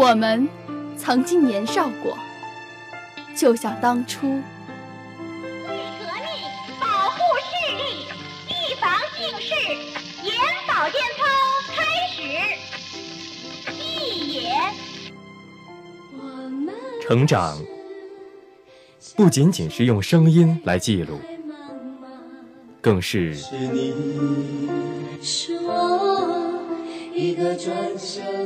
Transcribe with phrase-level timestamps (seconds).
[0.00, 0.48] 我们
[0.96, 2.16] 曾经年少过，
[3.36, 4.28] 就像当初。
[4.30, 5.76] 革命，
[6.80, 8.06] 保护视力，
[8.48, 9.54] 预防近视，
[10.24, 10.34] 眼
[10.66, 11.20] 保健操
[11.76, 12.16] 开始。
[13.74, 14.48] 一也。
[17.02, 17.62] 成长
[19.14, 21.20] 不仅仅是用声音来记录，
[22.80, 23.36] 更是。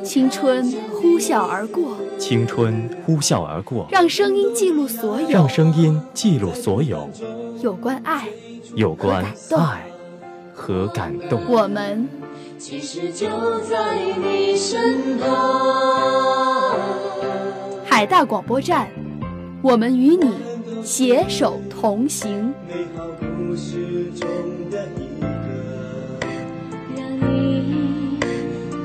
[0.02, 7.09] 青春呼啸而过，青春呼啸而过，让声音记录所有，让声音记录所有。
[7.60, 8.28] 有关爱，
[8.74, 9.24] 有关
[9.56, 9.87] 爱。
[10.52, 11.41] 和感动。
[11.48, 12.09] 我们。
[12.56, 13.28] 其实就
[13.69, 16.78] 在你身旁。
[17.84, 18.88] 海大广播站，
[19.61, 20.33] 我们与你
[20.83, 22.55] 携手同行。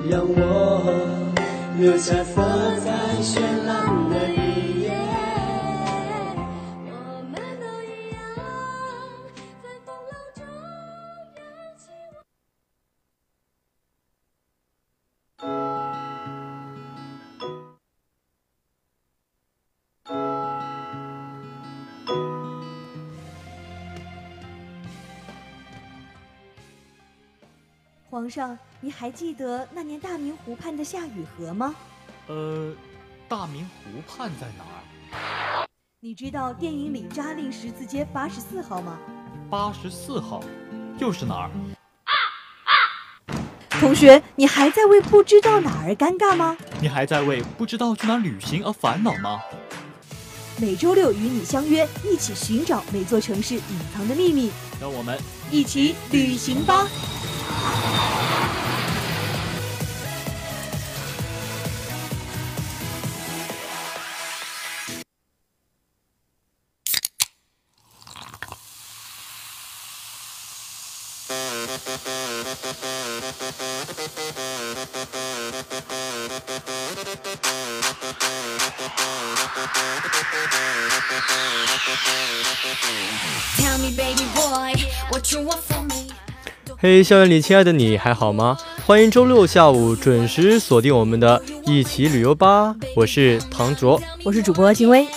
[0.09, 1.31] 让我
[1.77, 2.41] 留下色
[2.79, 2.89] 彩
[3.21, 4.89] 绚烂的一页。
[6.87, 6.91] 我
[7.29, 8.17] 们都一样，
[9.61, 10.41] 在风浪中
[11.37, 11.39] 扬
[11.77, 11.93] 起。
[28.09, 28.57] 皇上。
[28.81, 31.75] 你还记得那年大明湖畔的夏雨荷吗？
[32.27, 32.73] 呃，
[33.27, 35.67] 大明湖畔在哪儿？
[35.99, 38.97] 你知道电影里扎令十字街八十四号吗？
[39.49, 40.41] 八十四号，
[40.97, 41.51] 又是哪儿？
[43.69, 46.55] 同学，你还在为不知道哪儿而尴尬吗？
[46.79, 49.41] 你还在为不知道去哪儿旅行而烦恼吗？
[50.57, 54.51] 每周六与你相约，一起寻找每座城市隐藏的秘密。
[54.79, 55.19] 让我们
[55.51, 56.87] 一起旅行吧！
[86.77, 88.55] 嘿，校园里亲爱的你还好吗？
[88.85, 92.75] 欢迎周六下午准时锁定我们的一起旅游吧！
[92.95, 95.07] 我是唐卓，我是主播金威。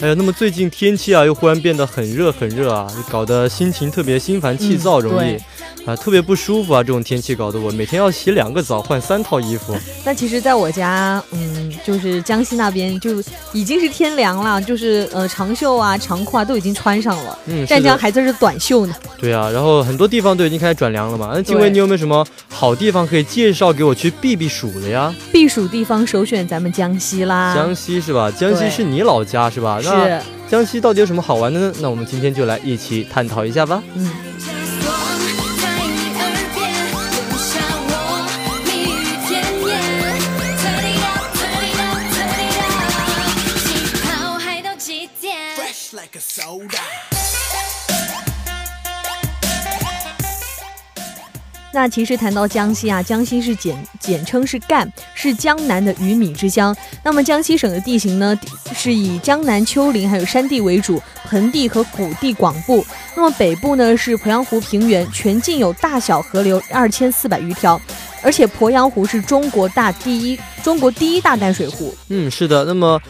[0.00, 5.38] 哎呀，那么最近天气啊，又忽然变得很热很热啊，搞得心情特别心烦气躁，容易。
[5.88, 6.82] 啊，特别不舒服啊！
[6.82, 9.74] 这种天气搞得我每天要洗两个澡，换三套衣服。
[10.04, 13.22] 那其实，在我家，嗯，就是江西那边就
[13.54, 17.38] 已经是天凉了，就是呃，长袖啊、长裤啊都已经穿上了。
[17.46, 18.94] 嗯，湛江还在这短袖呢。
[19.18, 21.30] 对啊，然后很多地方都已经开始转凉了嘛。
[21.32, 25.14] 那静薇，你有没有什么好地方可以介绍给我去避避暑的呀？
[25.32, 27.54] 避暑地方首选咱们江西啦。
[27.54, 28.30] 江西是吧？
[28.30, 29.80] 江西是你老家是吧？
[29.80, 30.20] 是。
[30.50, 31.72] 江西到底有什么好玩的呢？
[31.80, 33.82] 那我们今天就来一起探讨一下吧。
[33.94, 34.10] 嗯。
[51.78, 56.76] 那其实谈到江西啊，江西是简简称是赣，是江南的鱼米之乡。
[57.04, 58.36] 那么江西省的地形呢，
[58.74, 62.84] 是以江南丘陵还有山地为主，盆地和谷地广布。
[63.14, 67.80] 那么北部呢是鄱阳湖平原，全境有大小河流二千四百余条，
[68.24, 71.94] 而且鄱阳湖是中国大第一中国第一大淡水湖。
[72.08, 72.64] 嗯，是的。
[72.64, 73.00] 那么。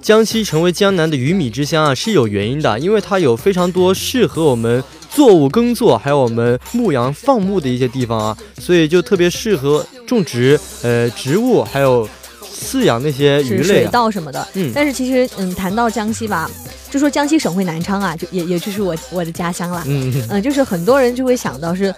[0.00, 4.82] 江西成为江南的鱼米之乡啊，是有原因的，因为它有非常多适合我们
[5.14, 12.08] 作物耕作，还有我们牧羊放牧的一些地方啊，所以就特别适合种植呃植物，还有
[12.42, 14.46] 饲养那些鱼类、水稻什么的。
[14.54, 16.50] 嗯，但是其实嗯，谈到江西吧，
[16.90, 19.84] 就说江西省会南昌啊，就也也就是我我的家乡了。
[19.86, 21.94] 嗯嗯，就是很多人就会想到是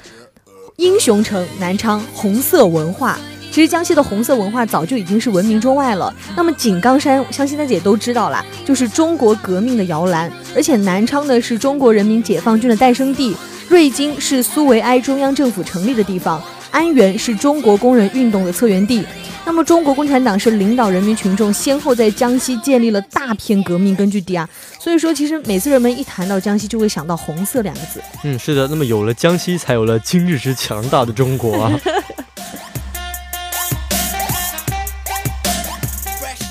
[0.77, 3.19] 英雄城南昌红色文化。
[3.57, 6.15] 其实江西的红色文化早就已经是闻名中外了。
[6.37, 10.31] 那么井冈山，相信大家也都知道啦，就是中国革命的摇篮。
[10.55, 13.35] 而且南昌呢，是中国人民解放军的诞生地；
[13.71, 16.39] 瑞金是苏维埃中央政府成立的地方；
[16.71, 19.03] 安源是中国工人运动的策源地。
[19.47, 24.47] 那么中国共产党是领导人民群众先后在江西建立了大片革命根据地啊。
[24.79, 28.03] 所以说，其实每次人们一谈到江西，就会想到红色两个字。
[28.23, 28.69] 嗯，是的。
[28.69, 31.73] 那么有了江西，才有了今日之强大的中国啊。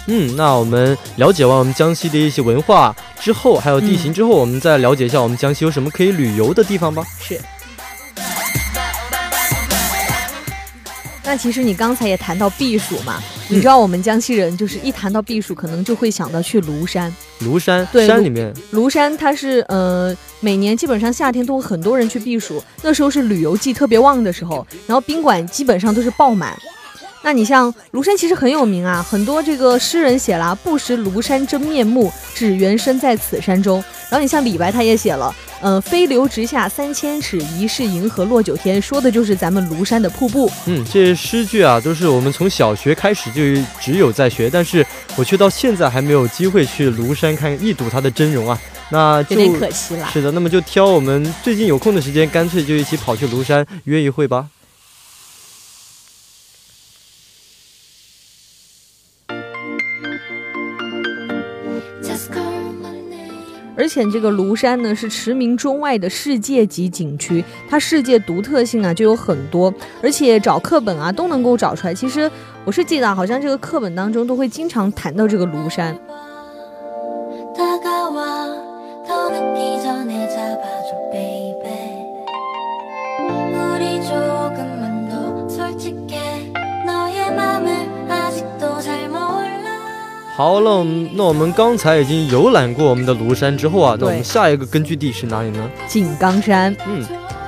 [0.07, 7.03] 嗯，那我们了解完我们江西的一些文化之后，还有地形之后，我们再了解一下我们江西有什么可以旅游的地方吧。
[7.19, 7.39] 是。
[11.27, 13.19] 那其实你刚才也谈到避暑嘛，
[13.49, 17.11] 你知道我们江西人就是一谈到避暑，可能就会想到去庐山。
[17.41, 18.53] 庐山，对，山里面。
[18.71, 26.55] 庐山它是呃，每年基本上夏天都会很多人去避暑，那时候是旅游季特别旺的时候，然后宾馆基本上都是爆满。
[27.25, 33.83] 那你像庐山其实很有名啊，很多这个诗人写了“不识庐山真面目，只缘身在此山中”。
[34.11, 40.47] 然后你像李白他也写了，嗯，“飞流直下三千尺，疑是银河落九天”，说的就是咱们庐山的瀑布。
[40.67, 44.85] 嗯，这些诗句啊，都是我们从小学开始就只有在学，但是
[45.15, 48.61] 我却到现在还没有机会去庐山看一睹它的真容啊，
[48.91, 50.07] 那有点可惜了。
[50.13, 54.45] 是的，那么就挑我们最近有空的时间，干脆就一起跑去庐山约一会吧。
[63.85, 69.71] 之前这个庐山呢是驰名中外的世界级景区，它世界独特性啊就有很多，
[70.01, 71.93] 而且找课本啊都能够找出来。
[71.93, 72.29] 其实
[72.65, 75.95] 我是记得，好像这个课本当中都会经常谈到这个庐山。
[90.35, 90.83] 好了，
[91.13, 95.69] 那我们刚才已经游览过我们的庐山之后啊，那我们下一个根据地是哪里呢？
[95.87, 96.75] 井冈山。
[96.85, 97.01] 嗯，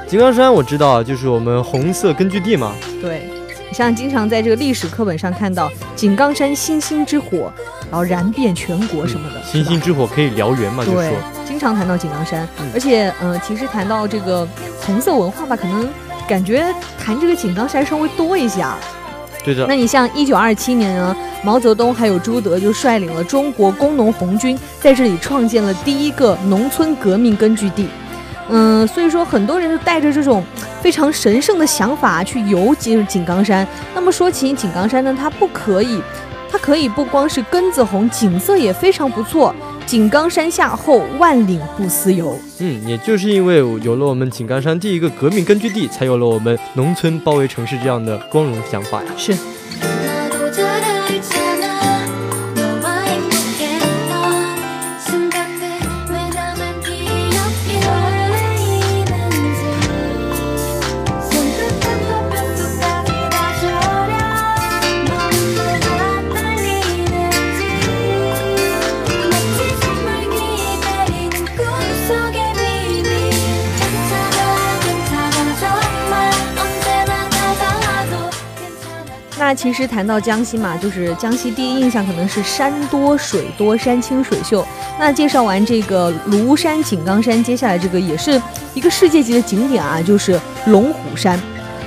[0.08, 2.72] 井冈山我知道，就是我们红色根据地嘛。
[3.02, 3.30] 对，
[3.68, 7.52] 你像经常在这个历史课本上看到井冈山星星之火，
[7.92, 9.44] 然后燃遍全国什么的。
[9.44, 10.86] 星星之火可以燎原嘛？
[10.86, 11.12] 就说
[11.46, 14.48] 经常谈到井冈山，而且嗯，其实谈到这个
[14.86, 15.90] 红色文化吧，可能
[16.26, 18.80] 感觉谈这个井冈山稍微多一些啊。
[19.68, 21.16] 那你像一九二七年呢？
[21.44, 27.88] 毛泽东还有朱德就率领了中国工农红军，在这里创建了第一个农村革命根据地。
[28.50, 30.44] 嗯，所以说很多人就带着这种
[30.82, 33.66] 非常神圣的想法去游井井冈山。
[33.94, 36.02] 那么说起井冈山呢，它不可以，
[36.52, 39.54] 它可以不光是根子红，景色也非常不错。
[39.88, 42.38] 井冈山下后，万岭不思游。
[42.60, 49.10] 嗯，也就是因为有了我们井冈山第一个革命根据地，才有了我们农村包围城市这样的光荣想法呀。
[49.16, 49.34] 是。
[79.48, 84.68] 那其实谈到江西嘛，就是江西第一印象可能是山多水多山清水秀。
[85.00, 88.42] 那介绍完这个庐山、井冈山，接下来这个也是
[88.74, 91.40] 一个世界级的景点啊，就是龙虎山。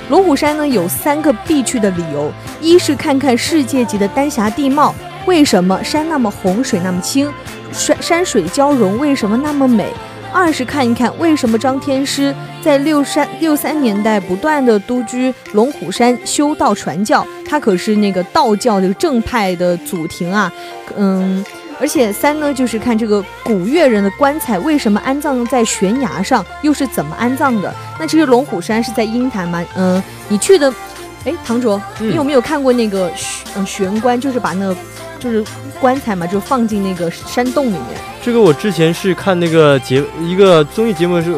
[0.09, 4.95] 龙虎山呢有三个必去的理由：一是看看世界级的丹霞地貌，
[5.27, 7.31] 为什么山那么红，水那么清，
[7.71, 9.93] 山山水交融，为什么那么美？
[10.33, 20.51] 二是看一看为什么张天师在六三六三年代不断的独居龙虎山修道传教，他可是那个道教这个正派的祖庭啊，
[20.95, 21.43] 嗯，
[21.79, 27.73] 而且三呢就是看这个古越人的棺材为什么安葬在悬崖上，又是怎么安葬的？
[27.99, 30.73] 那其实龙虎山是在鹰潭嘛，嗯，你去的，
[31.25, 34.75] 哎，唐卓，你有没有看过那个悬悬棺，就是把那个
[35.21, 35.43] 就是
[35.79, 37.81] 棺材嘛，就放进那个山洞里面？
[38.23, 41.33] 这个我之前是看那个节一个综艺节目是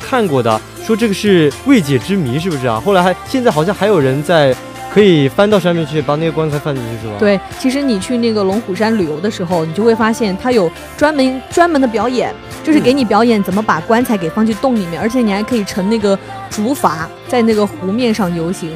[0.00, 2.80] 看过的，说这个是未解之谜，是不是啊？
[2.84, 4.54] 后来还现在好像还有人在
[4.94, 7.16] 可以翻到上面去把那个棺材放进去，是吧？
[7.18, 12.32] 对，其实你去那个龙虎山旅游的时候，你就会发现它有专门专门的表演，
[12.64, 16.18] 就是给你表演怎么把棺材给放进洞里面，而且你还可以乘那个
[16.48, 18.72] 竹筏在那个湖面上游行，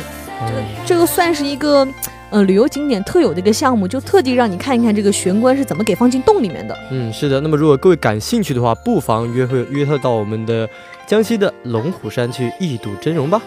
[0.46, 1.86] 这个这个算是一个。
[2.32, 6.78] 呃，旅游景点特有的一个项目，就特地让你看一看这个玄关是怎么给放进洞里面的。
[6.92, 7.40] 嗯，是的。
[7.40, 10.68] 那么如果各位感兴趣的话，不妨约会约他到我们的
[11.08, 13.42] 江西的龙虎山去一睹真容吧。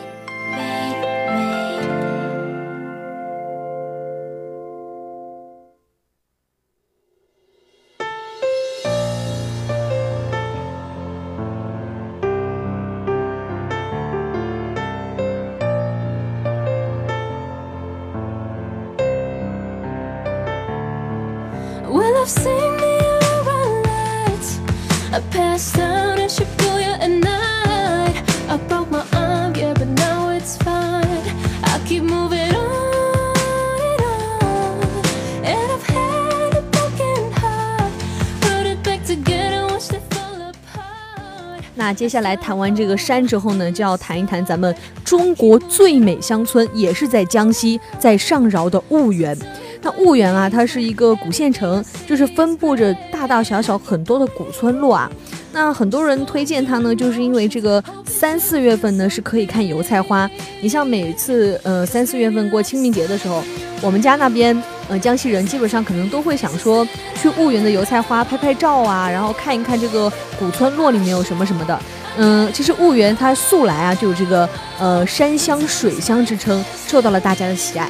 [42.13, 49.35] 下来谈完这个山之后呢，就要谈一谈咱们中国最美乡村，也是在江西，在上饶的婺源。
[49.81, 55.11] 那婺源啊，它是一个古县城，就是分布着大大小小很多的古村落啊。
[55.51, 60.29] 那很多人推荐它呢，就是因为这个三四月份呢是可以看油菜花。
[60.61, 63.43] 你像每次呃三四月份过清明节的时候，
[63.81, 64.55] 我们家那边
[64.87, 71.79] 呃江西人基本上可能都会想说去婺源的油菜花拍拍照啊，然后看一看这个古村落里面有什么什么的。
[72.17, 74.47] 嗯，其实婺源它素来啊就有这个
[74.79, 77.89] 呃山乡水乡之称，受到了大家的喜爱。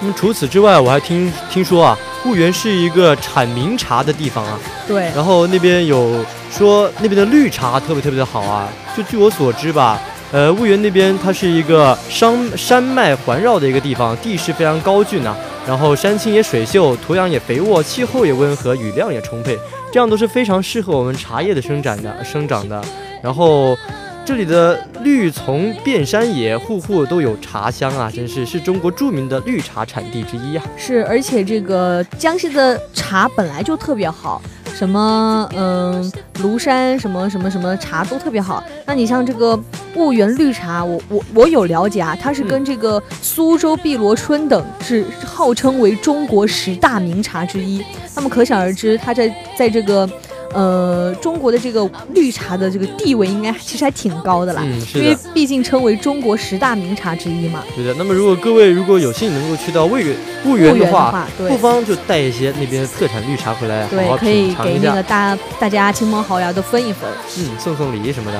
[0.00, 4.60] 那么除此之外，我还听听说啊，婺源是一个产名茶的地方啊。
[4.86, 5.10] 对。
[5.14, 8.68] 然后那边有说那边的绿茶特别特别的好啊。
[8.94, 9.98] 就据我所知吧，
[10.34, 15.36] 呃，婺源那边它是一个山山脉环绕的一个地方，地势非常高峻呐。
[15.64, 19.56] 然后山青也水秀，土壤也肥沃，气候也温和，雨量也充沛，
[19.92, 22.84] 这样都是非常适合我们茶叶的生长的生长的。
[23.22, 23.76] 然后。
[24.26, 28.10] 这里的绿丛遍山野，户户都有茶香啊！
[28.10, 30.64] 真是是中国著名的绿茶产地之一啊。
[30.78, 34.40] 是，而且这个江西的茶本来就特别好，
[34.74, 36.12] 什么嗯
[36.42, 38.62] 庐山什么什么什么茶都特别好。
[38.84, 39.58] 那你像这个
[39.94, 47.84] 婺源绿茶，我我我有了解啊，它是跟这个苏州碧螺春等是号称为中国十大名茶之一。
[48.16, 50.08] 那么可想而知，它在在这个。
[50.54, 54.62] 呃，中国的这个绿茶的这个地位应该其实还挺高的啦，
[54.94, 57.62] 因为毕竟称为中国十大名茶之一嘛。
[57.74, 57.92] 对的。
[57.98, 68.38] 那么如果各位如果有幸能够去到婺源婺源的话，不妨就带一些那边的特产绿茶回来，对，可以给那个大大家亲朋好友都分一分，嗯，送送礼什么的。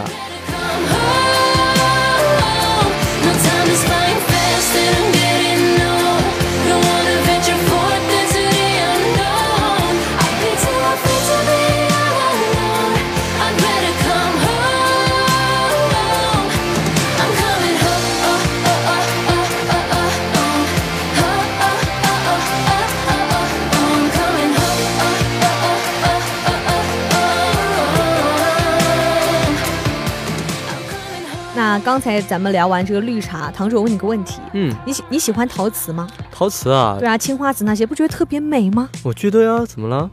[31.84, 36.08] 刚才咱们聊完这个绿茶，唐主，我问你个问题，嗯，你喜你喜欢陶瓷吗？
[36.32, 38.88] 陶瓷啊，对啊，青花瓷那些不觉得特别美吗？
[39.04, 40.08] 我觉得呀，怎么了？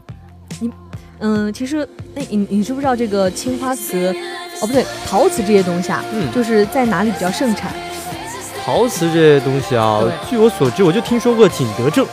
[0.60, 0.70] 你，
[1.20, 4.14] 嗯，其实，那你你知不知道这个青花瓷，
[4.60, 7.72] 哦不对，陶瓷这些东西啊，嗯，就是在哪里比较盛产？
[8.64, 12.04] 陶瓷这些东西啊，据我所知，我就听说过景德镇，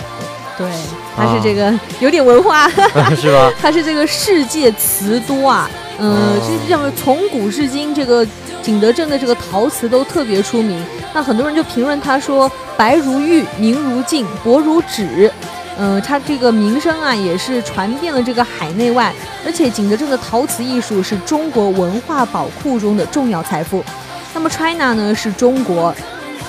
[0.57, 0.71] 对，
[1.17, 2.69] 它是这个有点文化，
[3.13, 3.51] 是吧？
[3.61, 8.25] 它是这个世界瓷都啊，嗯，这这么从古至今这个。
[8.61, 15.31] 景德镇的这个陶瓷都特别出名，那很多人就评论他说白如玉，明如镜，薄如纸，
[15.77, 19.13] 嗯，它这个名声啊也是传遍了这个海内外，
[19.45, 23.83] 而且景德镇的陶瓷艺术是中国文化宝库中的重要财富。
[24.33, 25.95] 那么 China 呢是中国，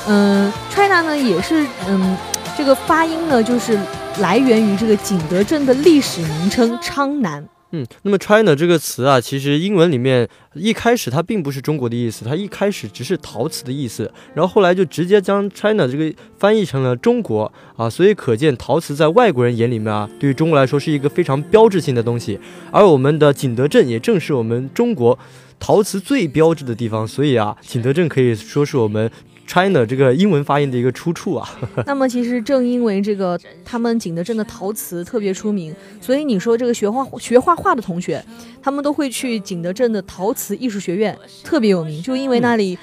[0.07, 2.19] 嗯，China 呢也是，嗯，
[2.59, 3.79] 这个发音呢就是
[4.19, 7.43] 来源于这个景德镇的历史名称昌南。
[7.73, 22.41] 嗯，那么 China 这个词啊，其实英文里面一开始它并不是中国的意思，它一开始只是陶瓷的意思，然后后来就直接将 China 这个翻译成了中国啊，所以可见陶瓷在外国人眼里面啊，对于中国来说是一个非常标志性的东西。
[22.73, 25.17] 而我们的景德镇也正是我们中国
[25.61, 29.09] 陶瓷最标志的地方，所以啊，景德镇可以说是我们。
[29.51, 31.49] China 这个英文发音的一个出处啊，
[31.85, 38.25] 那么其实正因为这个他们景德镇的陶瓷特别出名，所以你说这个学画学画画的同学，
[38.63, 42.79] 他们都会去景德镇的陶瓷艺术学院，特别有名，就因为那里。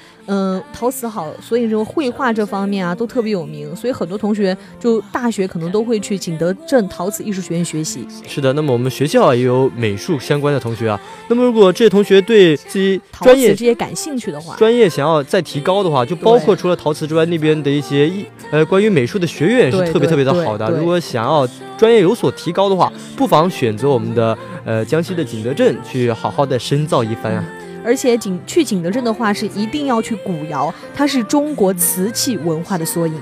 [0.72, 8.06] 陶瓷好，所以这个绘画这方面啊都特别有名，所以很多同学就大学可能都会去景德镇陶瓷艺术学院学习。
[8.26, 11.00] 是的，那么我们学校也有美术相关的同学啊。
[11.28, 20.70] 那么如果这些同学对自己专业这些感兴趣的话，专业想要再提高的话，就包括除了陶瓷之外，那边的一些艺呃关于美术的学院是特别特别的好的。
[20.70, 27.44] 如果想要专业有所提高的话，不妨选择我们的呃江西的景德镇去好好的深造一番啊。
[27.84, 33.14] 而且景去景德镇的话，是一定要去古窑，它是中国瓷器文化的缩影。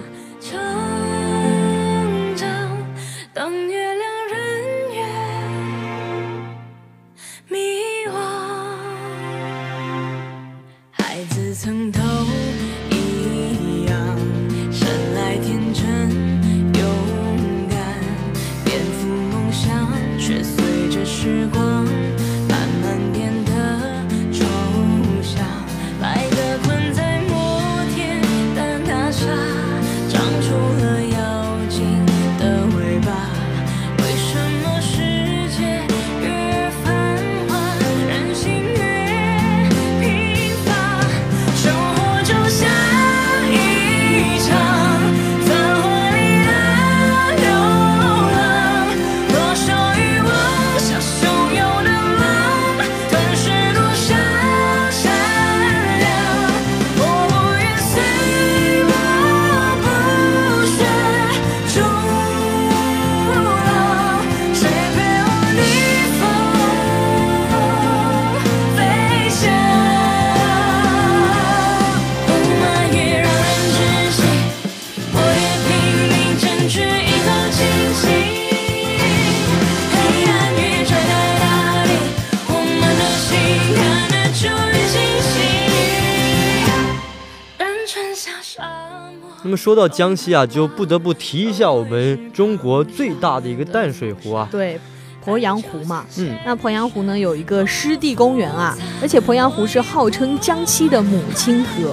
[89.66, 94.46] 说到江西啊，就不得不提一下我们中国最大的一个淡水湖啊。
[94.48, 94.78] 对，
[95.24, 96.06] 鄱阳湖嘛。
[96.18, 96.38] 嗯。
[96.46, 101.92] 那鄱阳湖呢，有一个湿地公园啊，而且鄱阳湖是号称江西的母亲河。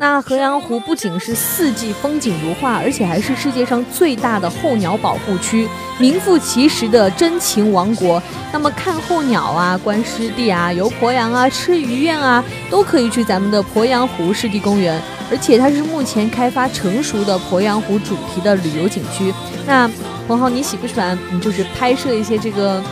[0.00, 8.20] 那鄱阳湖不仅是四季风景如画，而且还是世界上最大的候鸟保护区，名副其实的真禽王国。
[8.50, 14.98] 那么看候鸟啊，观湿地啊，游鄱阳啊，吃鱼宴啊，都可以去咱们的鄱阳湖湿地公园。
[15.30, 19.30] 而且它是目前开发成熟的鄱阳湖主题的旅游景区。
[19.66, 19.86] 那
[20.26, 21.18] 彭浩，你喜不喜欢？
[21.30, 22.82] 你就是拍摄一些这个，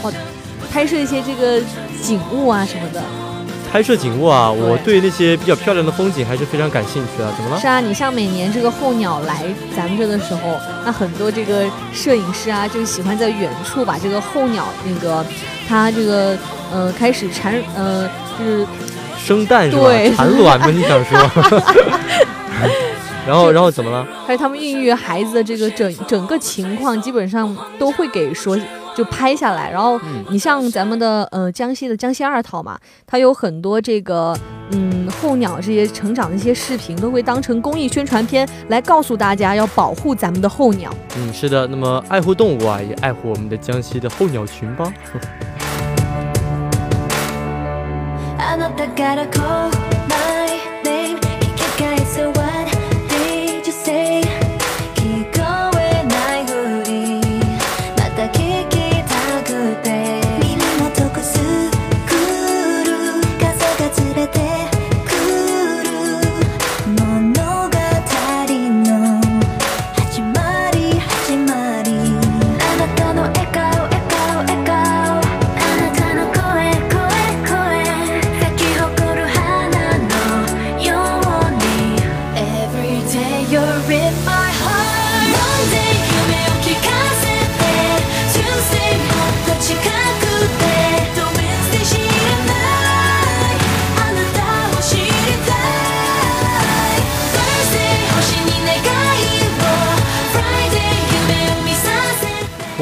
[0.00, 0.10] 哦，
[0.72, 1.60] 拍摄一些这个
[2.02, 3.02] 景物啊什么的。
[3.72, 7.32] 拍摄景物啊，我对那些比较漂亮的风景还是非常感兴趣的。
[7.32, 7.58] 怎么了？
[7.58, 9.42] 是啊，你像每年这个候鸟来
[9.74, 15.24] 咱们这的时候，那很多这个摄影师啊，就喜欢在远处把这个候鸟那个
[15.66, 16.36] 它这个
[16.70, 18.06] 呃开始产呃
[18.38, 18.66] 就是
[19.18, 19.88] 生蛋是吧？
[20.14, 20.66] 产卵吗？
[20.66, 21.16] 你想说？
[23.26, 24.06] 然后然后怎么了？
[24.26, 28.54] 还有他们孕育孩子的这个整整个情况，基本上都会给说。
[28.94, 29.98] 就拍下来，然后
[30.30, 34.36] 你像咱们的呃江西的江西二套嘛，它有很多这个
[34.70, 40.92] 嗯候鸟这些成长的一些视频，都会当成公益宣传片来告诉大家要保护咱们的候鸟。
[41.16, 44.92] 嗯，是的，那么爱护动物啊，也爱护我们的江西的候鸟群吧。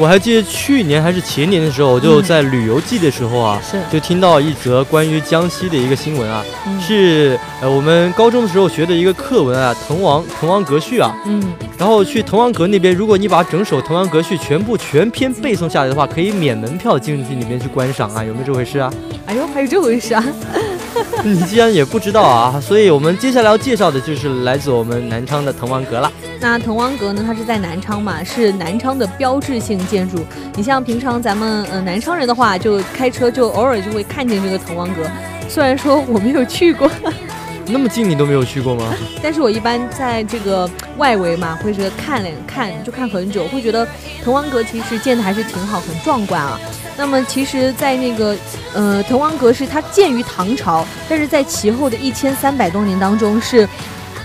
[0.01, 3.61] 我还记得去年还是前年的时候，我就在旅游季的时候啊，
[3.91, 6.43] 就听到一则关于江西的一个新闻啊，
[6.81, 18.91] 是呃我们高中的时候学的一个课文啊，《滕王滕王阁序》啊，嗯，然后去滕王阁那边，如果你把整首《滕王阁序》全部全篇背诵下来的话，可以免门票进去里面去观赏啊，有没有这回事啊？
[19.27, 20.25] 哎呦，还有这回事啊！
[21.23, 26.11] 你既然也不知道啊，所以我们接下来要介绍的就是来自我们南昌的滕王阁了。
[26.39, 30.25] 那滕王阁呢，它是在南昌嘛，是南昌的标志性建筑。
[30.55, 35.03] 你像平常咱们呃南昌人的话，就开车就偶尔就会看见这个滕王阁。
[35.47, 36.89] 虽然说我没有去过，
[37.67, 38.93] 那么近你都没有去过吗？
[39.21, 43.87] 但是我一般在这个外围嘛，会是看看就看很久，会觉得
[44.23, 46.59] 滕王阁其实建的还是挺好，很壮观啊。
[47.01, 48.37] 那么其实，在那个，
[48.75, 53.67] 呃，滕王阁是它建于唐朝，但是在其后的一千三百多年当中，是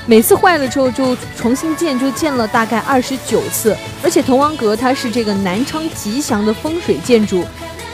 [0.04, 3.74] 每次坏了之后就重新建，就建了大概二十九次。
[4.04, 7.46] 而且滕王阁它是这个南昌吉祥的风水建筑，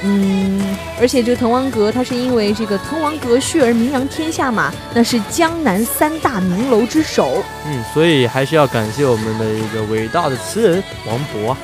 [0.03, 7.41] 嗯，而且这个滕王阁它是因为这个滕王阁序而名扬天下嘛，那是江南三大名楼之首。
[7.67, 11.57] 嗯，所以还是要感谢我们的一个伟大的词人王勃。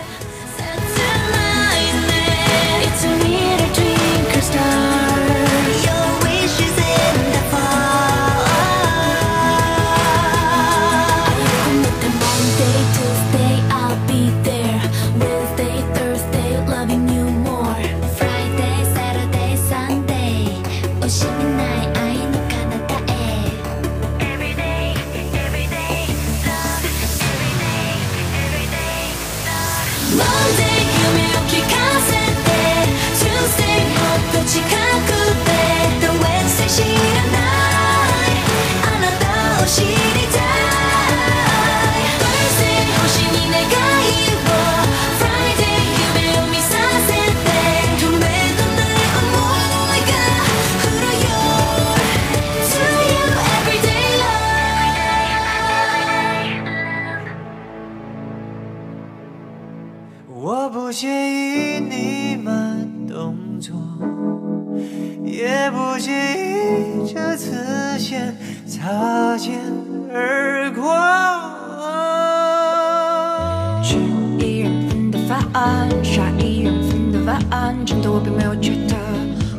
[76.11, 78.97] 刷一人份的碗真的我并没有觉得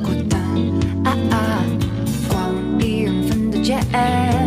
[0.02, 0.40] 孤单。
[1.06, 1.64] 啊啊
[2.28, 3.78] 逛一人份的街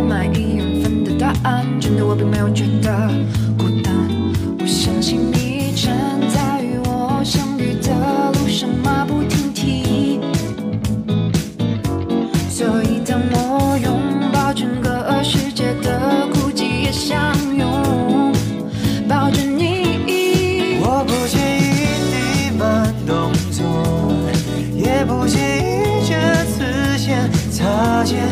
[0.08, 3.08] 买一人份的单真的我并没有觉得
[28.02, 28.31] 擦肩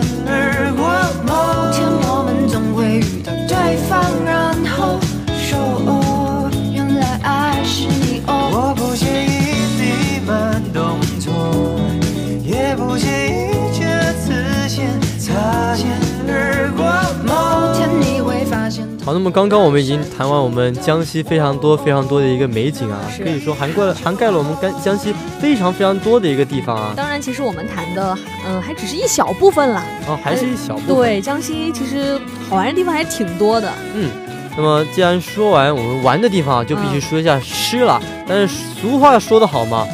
[19.10, 26.92] 好，那么刚刚我们已经谈完我们江西非常多非常多的一个美景啊，可以说涵盖了涵盖了我们江江西非常非常多的一个地方啊。
[26.96, 29.84] 当然，其实我们谈的，嗯，还只是一小部分啦。
[30.06, 30.94] 哦，还是一小部分。
[30.94, 33.68] 对，江西其实好玩的地方还挺多的。
[33.96, 34.08] 嗯，
[34.56, 38.00] 那么既然说完我们玩的地方，就必须说一下吃了。
[38.00, 39.84] 嗯、但是俗话说得好嘛，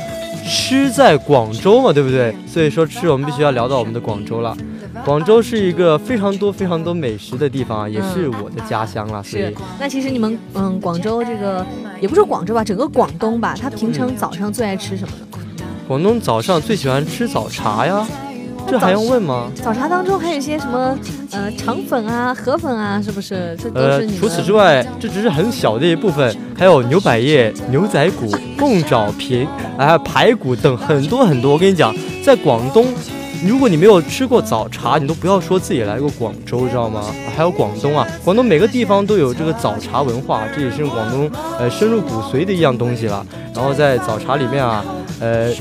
[0.44, 2.36] 吃在广州嘛，对不对？
[2.46, 4.54] 所以说吃，我们必须要聊到我们的广州了。
[5.06, 9.22] 广州是一个非常多非常多美食的地方啊，也是我的家乡了。
[9.22, 11.64] 所以，那其实你们，嗯，广州这个
[12.00, 15.64] 也不是广州吧，整个广东吧，他平常早上最爱吃什么呢？
[15.86, 18.04] 广东早上最喜欢吃早茶呀，
[18.66, 19.48] 这还用问吗？
[19.54, 20.98] 早茶当中还有一些什么，
[21.30, 23.56] 呃，肠粉啊、河粉啊，是不是？
[23.62, 24.18] 这都是你呃。
[24.18, 29.46] 除此之外，这只是很小的一部分，还有牛百叶、牛仔骨、凤爪皮，
[29.78, 31.52] 还有排骨等很多很多。
[31.52, 32.84] 我跟你讲，在广东。
[33.44, 37.04] 如果你没有吃过早茶，你都不要说自己来过广州，知道吗？
[37.36, 43.26] 还有广东啊，广东每个地方都有这个早茶文化，这也是广东呃深入骨髓的一样东西了。
[43.54, 44.84] 然后在早茶里面啊，
[45.20, 45.52] 呃，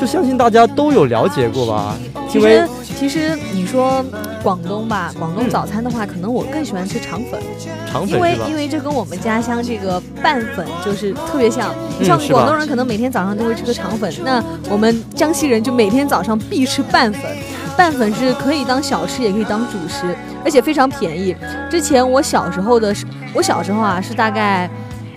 [0.00, 1.96] 就相信大家都有了解过吧？
[2.34, 2.62] 因为
[2.98, 4.04] 其实你说
[4.42, 7.40] 广东吧，广东早餐的话，可能我更喜欢吃肠粉，
[7.90, 11.74] 肠粉因为因为这跟我们家乡这个拌粉就是特别像。
[11.98, 17.22] 你像广东人可能每天早上都会吃个肠粉，那我们江西人就每天早上必吃拌粉。
[17.76, 20.14] 拌粉是可以当小吃，也可以当主食，
[20.44, 21.34] 而且非常便宜。
[21.70, 22.94] 之前我小时候的，
[23.32, 24.68] 我小时候啊是大概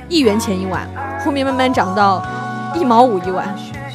[0.08, 0.88] 一元钱一碗，
[1.26, 2.24] 后面慢慢涨到
[2.76, 3.54] 一毛五一碗，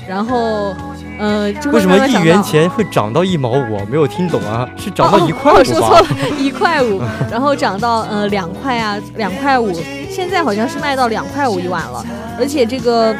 [0.08, 0.74] 然后。
[1.18, 3.84] 呃，为什么一元钱会涨到一毛五？
[3.90, 5.60] 没有听懂啊，是涨到一块五吧？
[5.60, 6.06] 哦，说错了，
[6.38, 7.00] 一块五，
[7.30, 9.72] 然后涨到呃两块啊，两块五，
[10.10, 12.04] 现在好像是卖到两块五一碗了。
[12.38, 13.16] 而且这个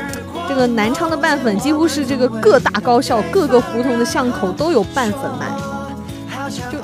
[0.46, 5.46] 这个南昌的拌粉几乎是这个各大高校、各个胡同的巷口都有拌粉卖。
[6.48, 6.78] 就，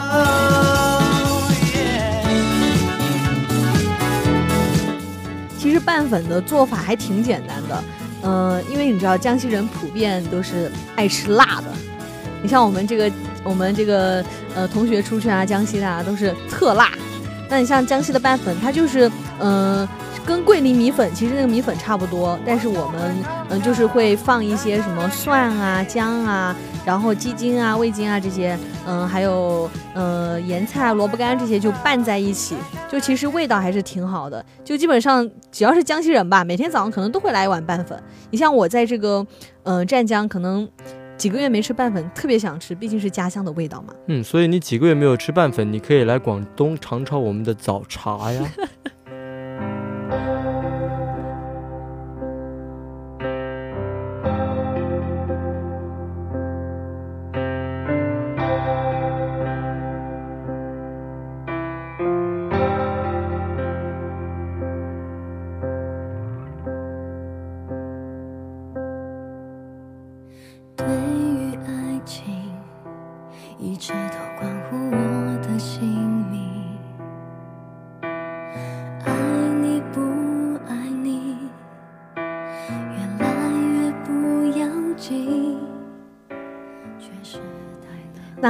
[5.58, 7.84] 其实拌粉的做法还挺简单的。
[8.22, 11.64] 嗯、因为你知道江西人普遍都是爱吃辣的，
[12.42, 13.10] 你像我们这个
[13.44, 16.90] 我们这个呃同学出去啊，江西的啊都是特辣。
[17.48, 19.86] 那你像江西的拌粉，它就是嗯、
[20.24, 23.14] 跟桂林米粉其实那个米粉差不多，但是我们
[23.50, 32.56] 嗯、就是会放一些什么蒜啊、姜啊，然后鸡精啊、味精啊这些，嗯、还有呃盐菜、萝卜干这些就拌在一起，
[32.90, 34.44] 就其实味道还是挺好的。
[34.64, 38.00] 就基本上只要是江西人吧，每天早上可能都会来一碗拌粉。
[38.30, 39.24] 你像我在这个
[39.62, 40.68] 呃湛江，可能
[41.16, 43.94] 几个月没吃拌粉，特别想吃，毕竟是家乡的味道嘛。
[44.08, 48.42] 嗯，所以你几个月没有吃拌粉，你可以来广东尝尝我们的早茶呀。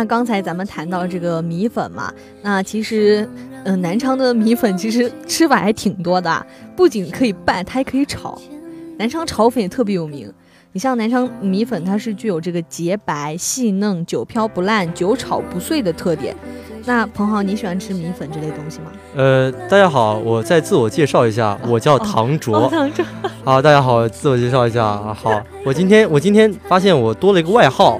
[0.02, 2.12] 那刚才咱们谈到这个米粉嘛，
[2.42, 3.24] 那其实，
[3.62, 8.36] 嗯、呃，南昌的米粉其实吃法还挺多的，不仅可以拌，它还可以炒。
[8.98, 10.28] 南昌炒粉也特别有名。
[10.72, 16.34] 你像南昌米粉，它是具有这个洁白、细嫩、久飘不烂、久炒不碎的特点。
[16.84, 18.86] 那彭浩，你喜欢吃米粉这类东西吗？
[19.14, 22.56] 呃，大家好，我再自我介绍一下，我叫唐卓。
[22.56, 23.04] 哦哦、唐卓。
[23.44, 25.16] 好，大家好，自我介绍一下啊。
[25.16, 27.98] 好，我今天我今天发现我多了一个外号，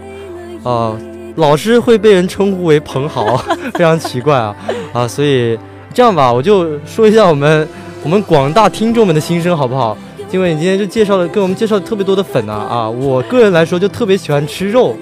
[0.64, 1.11] 啊、呃。
[1.36, 3.36] 老师会被人称呼为彭豪，
[3.74, 4.54] 非常奇怪啊
[4.92, 5.08] 啊！
[5.08, 5.58] 所以
[5.94, 7.66] 这样吧，我就说一下我们
[8.02, 9.96] 我们广大听众们的心声，好不好？
[10.30, 12.88] 因为你今天就介绍了，给我们介绍了特别多的粉啊啊！
[12.88, 14.96] 我个人来说就特别喜欢吃肉，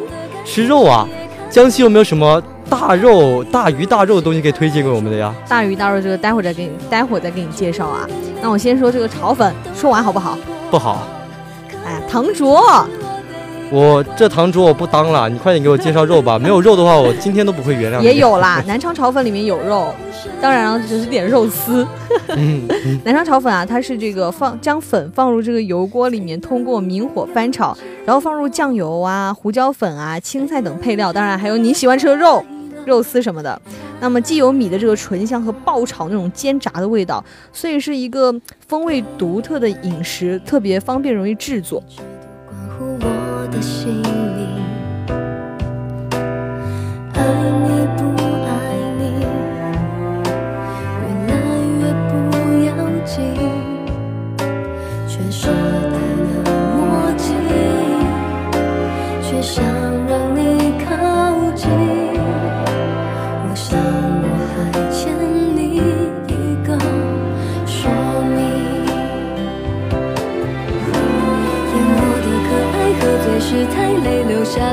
[0.45, 1.07] 吃肉啊！
[1.49, 5.35] 江西有没有什么大肉、大鱼大肉的东西可以推荐给我们的呀？
[5.49, 8.09] 大鱼大肉这个待会儿再给你，待会儿再给你介绍啊。
[8.43, 10.39] 那我先说这个炒粉，说完好不好？
[10.71, 11.07] 不好。
[11.85, 12.87] 哎呀，唐卓。
[13.73, 16.37] 我这堂主我不当了，你快点给我介绍肉吧。
[16.37, 18.05] 没有肉的话，我今天都不会原谅你。
[18.05, 19.95] 也有啦， 南昌炒粉里面有肉，
[20.41, 21.87] 当然了，只是点肉丝。
[23.05, 32.45] 南昌炒粉啊，它是这个放将粉放入这个油锅里面，通过明火翻炒，然后放入酱油啊、胡椒粉啊、青菜等配料，当然还有你喜欢吃的肉、
[32.85, 33.61] 肉丝什么的。
[34.01, 38.35] 那么既有米的这个醇香和爆炒那种煎炸的味道，所以是一个
[38.67, 41.81] 风味独特的饮食，特别方便容易制作。
[43.49, 44.41] 的心里，
[47.15, 47.19] 爱
[47.63, 48.01] 你不
[48.47, 48.49] 爱
[48.99, 49.03] 你，
[51.01, 51.33] 越来
[51.79, 52.13] 越不
[52.67, 52.69] 要
[53.05, 53.15] 紧，
[55.09, 56.29] 却舍得了
[56.77, 56.79] 默
[57.17, 57.25] 契，
[59.23, 59.65] 却想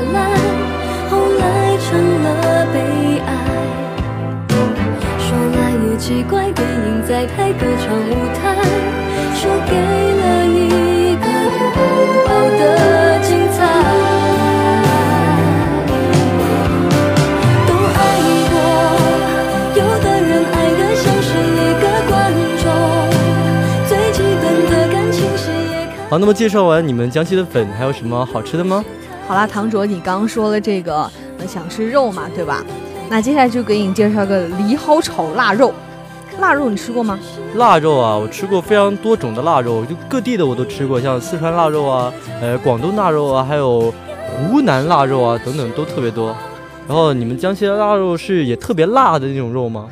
[0.00, 0.16] 累留下来，
[1.10, 1.42] 后来
[1.78, 1.88] 成
[2.22, 2.26] 了
[2.72, 2.76] 悲
[3.26, 3.28] 哀。
[5.18, 8.40] 说来也奇怪，电影在拍歌唱舞台，
[9.34, 11.58] 说给了一个不
[12.26, 12.62] 好的
[13.20, 13.56] 精彩。
[17.66, 17.98] 都爱
[18.50, 18.54] 过，
[19.74, 22.12] 有的人爱的像是一个观
[22.62, 22.64] 众，
[23.86, 25.74] 最基本的感情是也。
[26.08, 28.84] 好，那么介绍完你们江西的粉，还有什么好吃的吗？
[29.28, 31.02] 好啦，唐卓，你刚刚说了这个，
[31.38, 32.64] 呃想吃肉嘛，对吧？
[33.10, 35.74] 那接下来就给你介绍个梨蒿炒腊肉。
[36.40, 37.18] 腊肉你吃过吗？
[37.56, 42.10] 腊肉啊，我吃过非常多种的腊肉，就各地的我都吃过，像四川腊肉啊，
[42.40, 43.92] 呃，广东腊肉啊，还有
[44.26, 46.34] 湖南腊肉啊，等等都特别多。
[46.88, 49.90] 然后你们江西的腊肉是也特别辣的那种肉吗？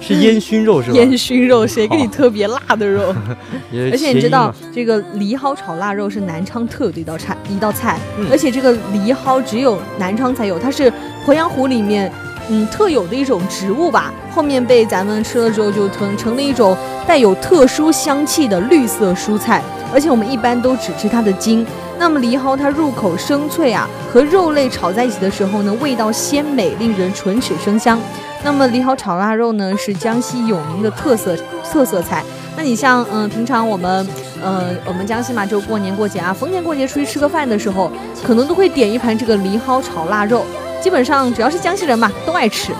[0.00, 0.96] 是烟熏肉是吧？
[0.96, 3.14] 烟熏肉，谁给你特别辣的肉？
[3.90, 7.98] 而且你知道，这个藜蒿炒腊肉是南昌特有的一道菜，一道菜。
[8.30, 10.92] 而且这个藜蒿只有南昌才有，它是
[11.26, 12.10] 鄱阳湖里面
[12.48, 14.12] 嗯特有的一种植物吧。
[14.30, 19.62] 后面被咱们吃了之后，就成成了一种带有特殊香气的绿色蔬菜。
[19.92, 21.66] 而且我们一般都只吃它的茎。
[21.98, 27.98] 那么藜蒿它入口生脆啊，和肉类炒在一起的时候呢，味道鲜美，令人唇齿生香。
[28.44, 32.24] 那么藜蒿炒腊肉呢，是江西有名的特色特色菜。
[32.56, 34.06] 那你像，嗯，平常我们，
[34.42, 37.90] 呃，我们江西嘛，就过年过节啊，逢年过节出去吃个饭的时候，
[38.24, 40.44] 可能都会点一盘这个藜蒿炒腊肉。
[40.80, 42.72] 基本上只要是江西人嘛，都爱吃。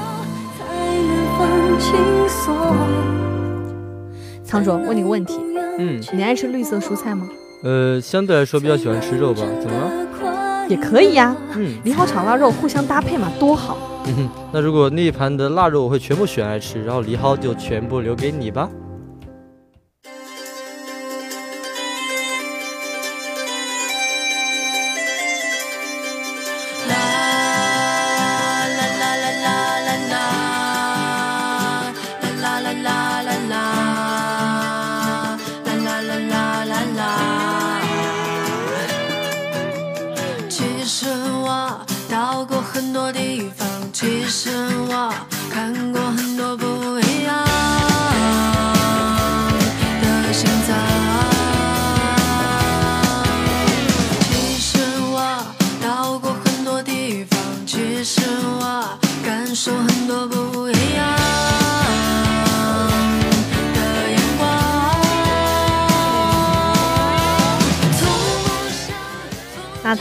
[4.44, 5.40] 仓主，问你个问题，
[5.78, 7.28] 嗯，你爱吃绿色蔬菜吗？
[7.62, 9.42] 呃，相对来说比较喜欢吃肉吧。
[9.60, 10.66] 怎么了？
[10.68, 11.34] 也可以呀。
[11.56, 13.76] 嗯，藜蒿炒腊肉互相搭配嘛，多好。
[14.06, 18.68] 嗯哼那如果那一盘的腊肉我会全部选来吃，然后藜蒿就全部留给你吧。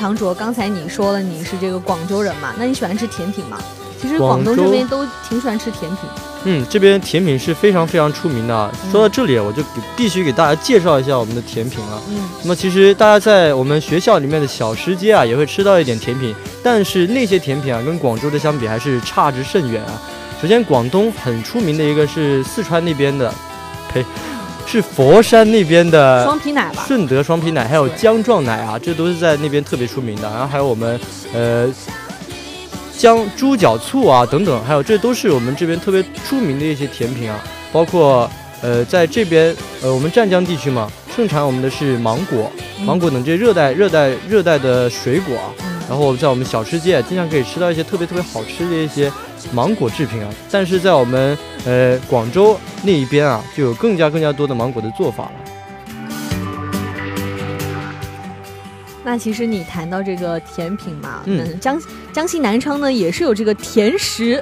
[0.08, 2.54] 那唐卓，刚才你说了你是这个广州人嘛？
[2.58, 3.58] 那你喜欢吃甜品吗？
[4.02, 6.10] 其实广东这边都挺喜欢吃甜品。
[6.46, 8.72] 嗯，这边甜品是非常非常出名的。
[8.90, 9.62] 说到这里，我就
[9.98, 12.02] 必须给大家介绍一下我们的甜品了。
[12.10, 20.02] 嗯，那么其实大家在我们学校里面的小吃街啊，也会吃到一点甜品，但是那些甜品啊，跟广州的相比还是差之甚远啊。
[20.42, 23.30] 首先，广东很出名的一个是四川那边的，
[23.92, 24.06] 呸。
[24.68, 30.24] 是佛山那边的双皮奶吧，顺德双皮奶，还有姜撞奶啊，这都是在那边特别出名的。
[30.30, 31.00] 然后还有我们
[31.34, 31.74] 呃
[32.98, 37.42] 姜猪脚醋啊等等，还有这都是我们这边特别出名的一些甜品啊。
[37.72, 38.30] 包括
[38.62, 42.52] 呃在这边呃我们湛江地区嘛，盛产我们的是芒果、
[42.82, 45.38] 芒果等这些热带热带热带的水果。
[45.90, 49.12] 然后在我们小吃街经常可以吃到一些特别特别好吃的一些
[49.52, 50.30] 芒果制品啊。
[50.52, 52.58] 但是在我们呃广州。
[52.84, 55.32] 那一边啊，就有更加更加多的芒果的做法了。
[59.04, 61.82] 那其实你谈到这个甜品嘛，嗯，江
[62.14, 64.42] 江西南昌呢也是有这个甜食，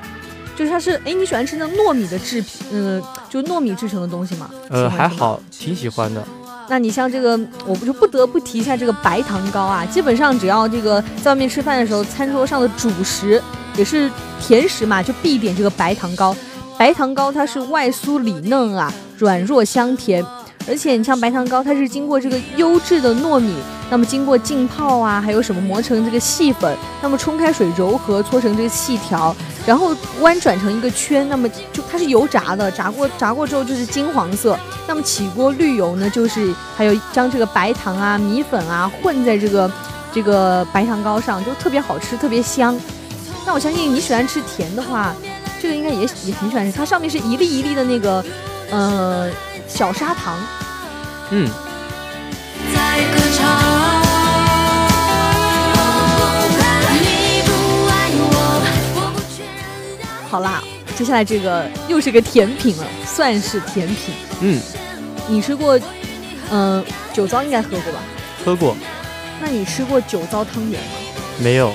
[0.53, 4.49] 就是它是，哎，你喜欢吃那糯米的制品，嗯，就糯米制成的东西吗？
[4.69, 6.21] 呃，还好，挺喜欢的。
[6.67, 13.41] 那你像这个，我不就不得不提一下这个白糖糕啊，基本上只要这个在外面吃饭的时候，餐桌上的主食
[13.75, 14.09] 也是
[14.41, 16.35] 甜食嘛，就必点这个白糖糕。
[16.77, 20.25] 白糖糕它是外酥里嫩啊，软糯香甜。
[20.67, 23.53] 而且你像白糖糕，它是经过这个优质的糯米，
[23.91, 39.71] 那么经过浸泡啊，还有什么磨成这个细粉，那么冲开水揉合搓成这个细条，然后弯转成一个圈，那么就它是油炸的，炸过炸过之后就是金黄色，那么起锅滤油呢，就是还有将这个白糖啊、米粉啊混在这个
[40.13, 42.79] 这个白糖糕上，就特别好吃，特别香。
[43.45, 45.13] 那我相信你喜欢吃甜的话，
[45.61, 48.23] 这个应该也也很喜欢吃，它上面是一粒一粒的那个，
[48.71, 49.29] 呃。
[49.67, 50.37] 小砂糖，
[51.31, 51.49] 嗯。
[60.35, 60.61] 好啦，
[60.97, 64.13] 接下来这个又是个甜品了，算是甜品。
[64.41, 64.61] 嗯。
[65.29, 65.79] 你吃过，
[66.51, 67.99] 嗯，酒糟应该喝过吧？
[68.43, 68.75] 喝过。
[69.39, 70.87] 那你吃过酒糟汤圆吗？
[71.37, 71.71] 没有。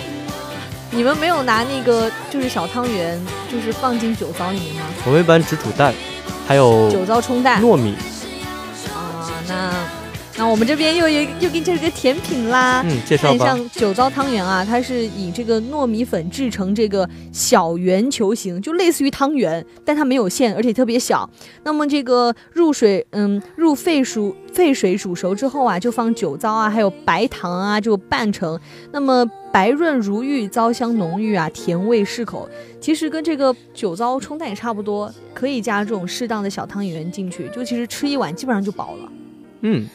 [0.90, 3.18] 你们没有拿那个就是小汤圆，
[3.50, 4.82] 就是放进酒糟里面吗？
[5.06, 5.94] 我们一般只煮蛋。
[6.46, 7.94] 还有酒糟冲蛋、糯米
[8.94, 9.72] 啊，那
[10.40, 12.82] 那我们这边又又又给你介绍个甜品啦。
[12.86, 13.44] 嗯，介绍吧。
[13.44, 21.28] 像酒糟汤圆啊，它是以这个糯米粉制成这个小圆球形，就类似于汤圆，但它没有馅，而且特别小。
[21.62, 28.58] 那么这个入水，嗯，入沸熟沸水煮熟之后啊，就放酒糟啊，还有白糖啊，就拌成。
[28.92, 29.22] 那么
[29.52, 32.48] 白润如玉，糟香浓郁啊，甜味适口。
[32.80, 39.12] 其实跟这个酒糟冲蛋也差不多，可以加这种适当的小汤圆进去，就其实吃一碗基本上就饱了。
[39.60, 39.86] 嗯。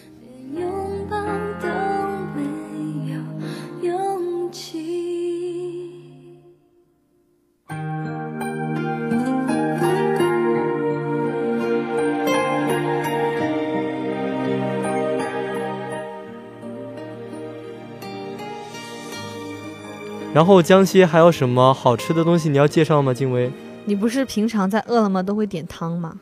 [20.33, 23.13] 然后江西还有什么好吃的东西你要介绍吗？
[23.13, 23.49] 静薇，
[23.85, 26.19] 你不是平常在饿了么都会点汤吗？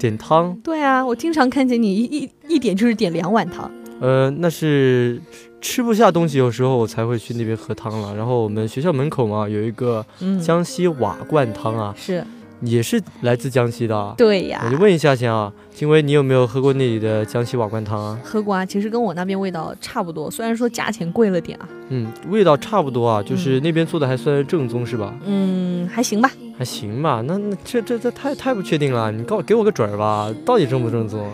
[0.00, 0.52] 点汤？
[0.64, 3.70] 对啊，我经常看见你一一一点就是点两碗汤。
[4.02, 5.22] 呃，那是
[5.60, 8.14] 吃不下东西，有时候我才会去那边喝汤了。
[8.16, 10.04] 然后我们学校门口嘛有一个
[10.44, 12.24] 江西瓦罐汤啊，是。
[12.64, 14.62] 也是来自江西的，对呀。
[14.64, 18.20] 我就问一下先啊，金威，你有没有喝过那里的江西瓦罐汤啊？
[18.22, 21.68] 喝过啊，其实跟我那边味道差不多，虽然说价钱贵了点啊。
[21.88, 25.12] 嗯，味道差不多啊，就是那边做的还算是正宗是吧？
[25.26, 26.30] 嗯，还行吧。
[26.56, 31.26] 还行吧，那那这这这太太不确定了，你告给我个准儿吧，到底正不正宗？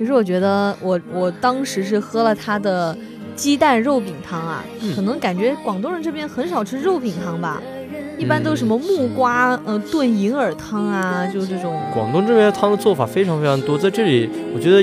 [0.00, 2.96] 其实我觉得，我我当时是喝了他的
[3.36, 4.64] 鸡蛋肉饼汤啊，
[4.96, 7.60] 可能感觉广东人这边很少吃肉饼汤吧。
[8.16, 11.78] 一般都是什么木瓜，呃，炖银耳汤啊，就这种。
[11.92, 14.82] 广东这边汤的做法非常非常多，在这里我觉得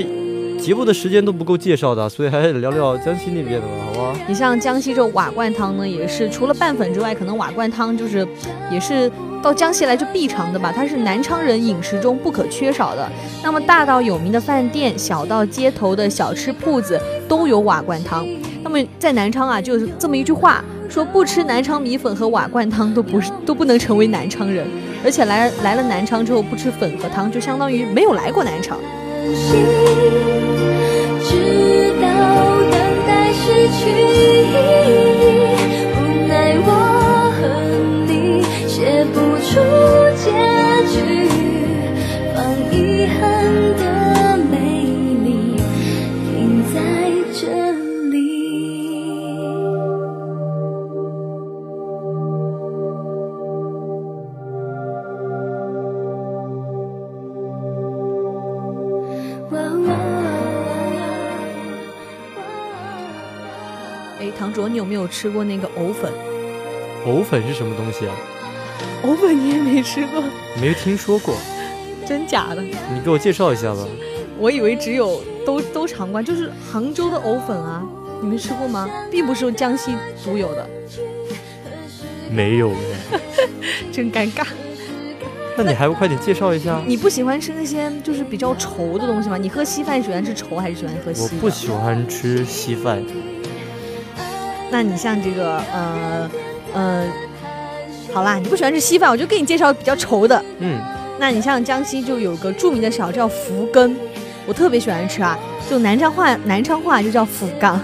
[0.56, 4.20] 节目的时间都不够介绍的，所以还是聊聊江西那边的吧，好吧？
[4.28, 8.24] 你像江西这瓦罐汤呢，也是除了拌粉之外，可能瓦罐汤就是
[8.70, 9.10] 也是
[9.42, 13.08] 到江西来就必尝的吧，它是南昌人饮食中不可缺少的。
[13.42, 18.26] 那么大到有名的饭店，小到街头的小吃铺子，都有瓦罐汤。
[18.62, 20.64] 那么在南昌啊，就是这么一句话。
[20.90, 24.66] 说不吃南昌米粉和瓦罐汤都不是都不能成为南昌人，
[25.04, 28.78] 而且来来了南昌之后不吃粉和汤，就相当于没有来过南昌。
[31.22, 32.08] 直到
[32.70, 33.90] 等待失去
[35.20, 35.57] 你
[64.78, 66.10] 有没有吃过那个藕粉？
[67.04, 68.14] 藕粉是什么东西啊？
[69.02, 70.22] 藕粉你也没吃过？
[70.60, 71.34] 没听说过，
[72.06, 72.62] 真假的？
[72.62, 73.84] 你给我介绍一下吧。
[74.38, 77.82] 我以为只有都都尝过，就是杭州的藕粉啊，
[78.22, 78.88] 你没吃过吗？
[79.10, 79.92] 并不是江西
[80.24, 80.64] 独有的。
[82.30, 82.72] 没有
[83.90, 84.46] 真尴尬。
[85.56, 86.80] 那你还不快点介绍一下？
[86.86, 89.36] 你不喜欢吃那些就是比较稠的东西吗？
[89.36, 91.22] 你喝稀饭喜欢吃稠还是喜欢喝稀？
[91.22, 93.02] 我不喜欢吃稀饭。
[94.70, 96.30] 那你像这个，呃，
[96.74, 97.06] 呃，
[98.12, 100.42] 好啦，你不喜欢吃稀饭，我就给你介绍比较稠的。
[100.58, 100.78] 嗯，
[101.18, 103.96] 那你像江西就有个著名的小叫福根，
[104.46, 105.38] 我特别喜欢吃啊，
[105.70, 107.80] 就南昌话，南昌话就叫福冈，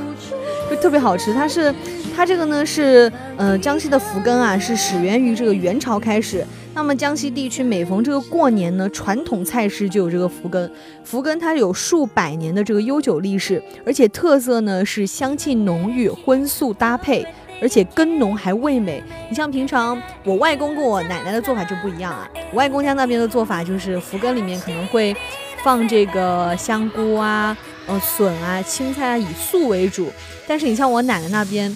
[0.68, 1.32] 就特别好吃。
[1.32, 1.74] 它是，
[2.14, 6.44] 它这个呢是，呃，江西的福根啊，是始源于这个元朝开始。
[6.74, 10.70] 那么江西地区每逢这个过年呢，传统菜式就有这个福根。
[11.04, 17.24] 福根它有数百年的这个悠久历史，而且特色呢是香气浓郁，荤素搭配。
[17.62, 22.28] 而且根浓还味美，你像平常我外公跟我奶奶的做法就不一样啊。
[22.50, 25.16] 我外公家那边的做法就是福根里面可能会
[25.62, 27.56] 放这个香菇啊、
[27.86, 30.10] 呃笋啊、青菜啊，以素为主。
[30.48, 31.74] 但是你像我奶奶那边，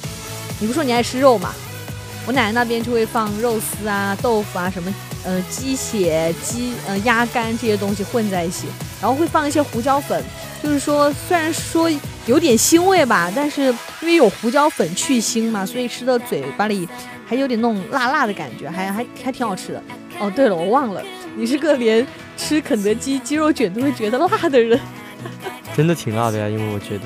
[0.60, 1.54] 你不说你爱吃肉嘛，
[2.28, 4.92] 我奶奶那边就会放肉丝啊、豆腐啊什么，
[5.24, 8.66] 呃鸡血、鸡呃鸭肝这些东西混在一起，
[9.00, 10.22] 然后会放一些胡椒粉。
[10.62, 11.90] 就是说，虽然说
[12.26, 16.86] 有点腥味吧，但是因为有胡椒粉去腥嘛，所以吃到嘴巴里
[17.26, 19.82] 还有点那种辣辣的感觉，还还还挺好吃的。
[20.20, 21.02] 哦，对了，我忘了，
[21.34, 22.06] 你是个连
[22.36, 24.78] 吃肯德基鸡肉卷都会觉得辣的人，
[25.74, 27.04] 真的挺辣的呀，因为我觉得。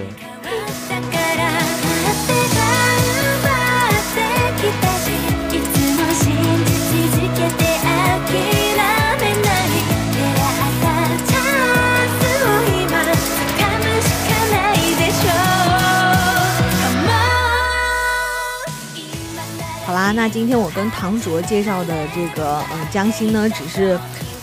[19.93, 24.01] 好啦那今天我跟唐卓介绍的这个呃江西呢，只是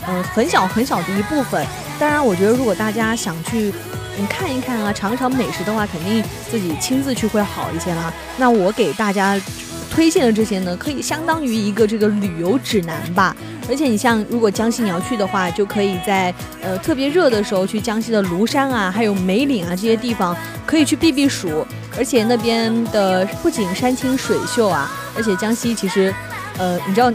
[0.07, 1.65] 嗯很小很小的一部分。
[1.97, 3.73] 当然，我觉得如果大家想去
[4.19, 8.13] 嗯看一看啊，尝尝美食的话，肯定自己亲自去会好一些啦。
[8.37, 9.41] 那我给大家
[9.89, 13.35] 推荐的这些呢，可以相当于一个这个旅游指南吧。
[13.67, 16.31] 而且你像如果江西你要去的话，就可以在
[16.61, 20.37] 呃特别热的时候去江西的庐山啊，还有梅岭啊这些地方
[20.67, 21.65] 可以去避避暑。
[21.97, 24.89] 而且那边的不仅山清水秀啊。
[25.15, 26.13] 而且江西其实，
[26.57, 27.11] 呃，你知道，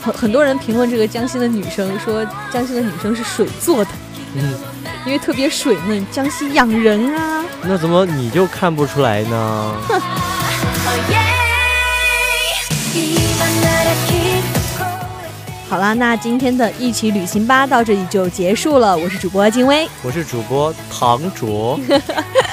[0.00, 3.90] 很很多人评论这个江西的女生说，江西的女生是水做的，
[4.34, 4.54] 嗯，
[5.04, 7.44] 因为特别水嫩，江西养人啊。
[7.62, 9.74] 那怎么你就看不出来呢？
[15.68, 18.96] 好啦，那今天的一起旅行吧到这里就结束了。
[18.96, 21.78] 我是主播金威，我是主播唐卓。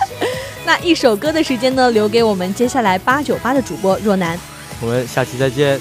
[0.67, 4.37] 那一首歌的时间呢，留给我们接下来八九八的主播若男。
[4.81, 5.79] 我们下期再见。